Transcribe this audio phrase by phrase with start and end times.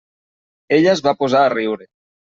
[0.79, 1.91] Ella es va posar a riure.